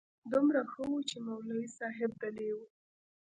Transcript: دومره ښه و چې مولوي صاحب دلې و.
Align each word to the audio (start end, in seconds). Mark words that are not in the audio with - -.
دومره 0.31 0.61
ښه 0.71 0.83
و 0.87 0.93
چې 1.09 1.17
مولوي 1.27 1.67
صاحب 1.77 2.11
دلې 2.21 2.49
و. 2.55 2.57